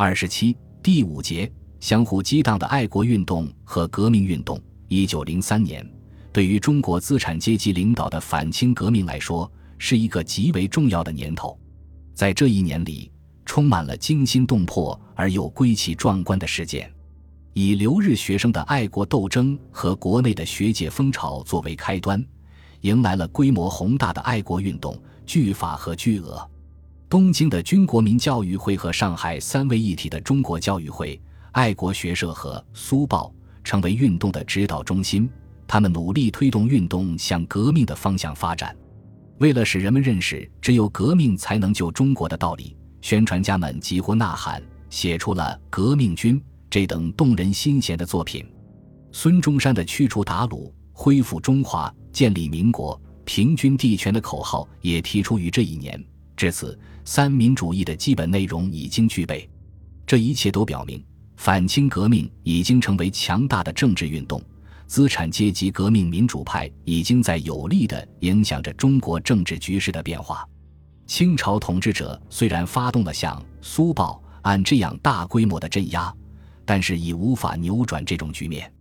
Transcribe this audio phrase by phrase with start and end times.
[0.00, 4.56] 二十七第五节相互激荡的爱国运动和革命运动。
[4.86, 5.84] 一九零三年，
[6.32, 11.58] 对于中国资产阶级领导的反清革命来说，是一个极为重要的年头。
[12.14, 13.10] 在这一年里，
[13.44, 16.88] 充满了惊心动魄而又归奇壮观的事件。
[17.52, 22.24] 以留日学生的爱国斗争和国内的学界风潮作为开端，
[22.82, 24.96] 迎来了规模宏大的爱国运动——
[25.26, 26.48] 拒法和巨额。
[27.08, 31.18] 东京的军国民教育会和上海三位一体的中国教育会、
[31.52, 33.32] 爱国学社和苏报
[33.64, 35.28] 成为运动的指导中心。
[35.66, 38.76] 他们努力推动运动向革命的方向发展。
[39.38, 46.38] 为了使人们认识只有革命才能救中国的道理，宣传家们几乎呐喊，写出了《革命军》
[46.68, 48.44] 这等动人心弦的作品。
[49.12, 56.02] 孙中山的驱除鞑虏、恢复中华、建立民国、平均地权的口号也提出于这一年。
[56.38, 59.50] 至此，三民主义的基本内容已经具备，
[60.06, 61.04] 这一切都表明，
[61.36, 64.40] 反清革命已经成为强大的政治运动，
[64.86, 70.48] 资产阶级革命民主派已经在有力地影响着中国政治局势的变化。
[71.08, 76.14] 清朝统治者虽然发动了像苏报案这样大规模的镇压，
[76.64, 78.72] 但是已无法扭转这种局面。